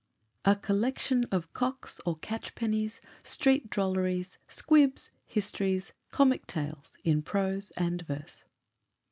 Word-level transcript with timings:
A 0.45 0.55
COLLECTION 0.55 1.25
OF 1.31 1.53
"COCKS," 1.53 2.01
OR 2.07 2.17
"CATCHPENNIES," 2.17 3.01
STREET 3.23 3.69
DROLLERIES, 3.69 4.39
SQUIBS, 4.47 5.11
HISTORIES, 5.27 5.93
COMIC 6.09 6.47
TALES 6.47 6.93
IN 7.03 7.21
PROSE 7.21 7.69
AND 7.77 8.01
VERSE. 8.07 8.45